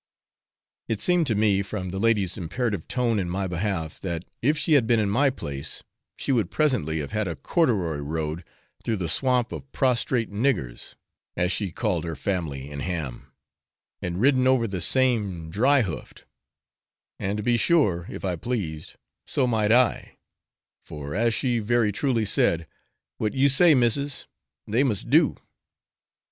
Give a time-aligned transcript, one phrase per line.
[0.87, 4.73] It seemed to me, from the lady's imperative tone in my behalf, that if she
[4.73, 5.83] had been in my place,
[6.17, 8.43] she would presently have had a corduroy road
[8.83, 10.95] through the swamp of prostrate 'niggers,'
[11.37, 13.31] as she called her family in Ham,
[14.01, 16.25] and ridden over the same dry hoofed;
[17.19, 18.95] and to be sure, if I pleased,
[19.27, 20.17] so might I,
[20.83, 22.65] for, as she very truly said,
[23.19, 24.25] 'what you say, missis,
[24.65, 25.37] they must do.'